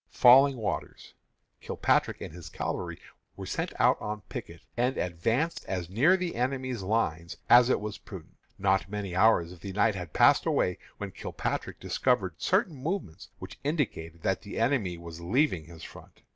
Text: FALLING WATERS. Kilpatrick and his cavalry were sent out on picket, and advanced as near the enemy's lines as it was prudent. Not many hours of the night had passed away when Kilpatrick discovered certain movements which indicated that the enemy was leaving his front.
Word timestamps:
FALLING 0.09 0.57
WATERS. 0.57 1.13
Kilpatrick 1.61 2.21
and 2.21 2.33
his 2.33 2.49
cavalry 2.49 2.97
were 3.35 3.45
sent 3.45 3.71
out 3.79 4.01
on 4.01 4.21
picket, 4.29 4.61
and 4.75 4.97
advanced 4.97 5.63
as 5.67 5.91
near 5.91 6.17
the 6.17 6.33
enemy's 6.33 6.81
lines 6.81 7.37
as 7.51 7.69
it 7.69 7.79
was 7.79 7.99
prudent. 7.99 8.35
Not 8.57 8.89
many 8.89 9.15
hours 9.15 9.51
of 9.51 9.59
the 9.59 9.73
night 9.73 9.93
had 9.93 10.11
passed 10.11 10.47
away 10.47 10.79
when 10.97 11.11
Kilpatrick 11.11 11.79
discovered 11.79 12.41
certain 12.41 12.77
movements 12.77 13.29
which 13.37 13.59
indicated 13.63 14.23
that 14.23 14.41
the 14.41 14.57
enemy 14.59 14.97
was 14.97 15.21
leaving 15.21 15.65
his 15.65 15.83
front. 15.83 16.23